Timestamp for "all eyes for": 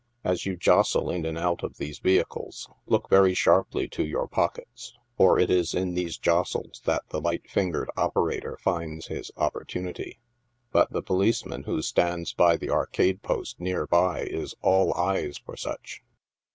14.61-15.55